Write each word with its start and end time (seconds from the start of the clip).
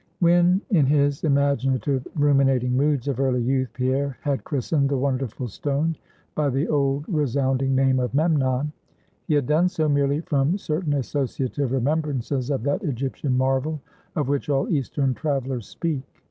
When 0.19 0.61
in 0.71 0.87
his 0.87 1.23
imaginative 1.23 2.07
ruminating 2.15 2.75
moods 2.75 3.07
of 3.07 3.19
early 3.19 3.43
youth, 3.43 3.69
Pierre 3.73 4.17
had 4.23 4.43
christened 4.43 4.89
the 4.89 4.97
wonderful 4.97 5.47
stone 5.47 5.95
by 6.33 6.49
the 6.49 6.67
old 6.67 7.05
resounding 7.07 7.75
name 7.75 7.99
of 7.99 8.15
Memnon, 8.15 8.71
he 9.27 9.35
had 9.35 9.45
done 9.45 9.69
so 9.69 9.87
merely 9.87 10.21
from 10.21 10.57
certain 10.57 10.93
associative 10.93 11.71
remembrances 11.71 12.49
of 12.49 12.63
that 12.63 12.81
Egyptian 12.83 13.37
marvel, 13.37 13.79
of 14.15 14.27
which 14.27 14.49
all 14.49 14.67
Eastern 14.69 15.13
travelers 15.13 15.67
speak. 15.67 16.01